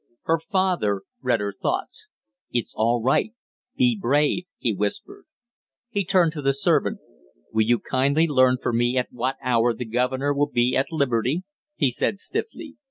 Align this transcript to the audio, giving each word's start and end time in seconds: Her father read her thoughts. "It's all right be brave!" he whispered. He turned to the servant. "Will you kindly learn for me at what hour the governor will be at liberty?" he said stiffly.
Her 0.23 0.39
father 0.39 1.03
read 1.21 1.41
her 1.41 1.53
thoughts. 1.53 2.09
"It's 2.51 2.73
all 2.75 3.03
right 3.03 3.33
be 3.75 3.95
brave!" 4.01 4.45
he 4.57 4.73
whispered. 4.73 5.25
He 5.91 6.03
turned 6.03 6.31
to 6.31 6.41
the 6.41 6.55
servant. 6.55 6.97
"Will 7.53 7.65
you 7.65 7.77
kindly 7.77 8.25
learn 8.25 8.57
for 8.59 8.73
me 8.73 8.97
at 8.97 9.09
what 9.11 9.35
hour 9.43 9.75
the 9.75 9.85
governor 9.85 10.33
will 10.33 10.49
be 10.49 10.75
at 10.75 10.91
liberty?" 10.91 11.43
he 11.75 11.91
said 11.91 12.17
stiffly. 12.17 12.77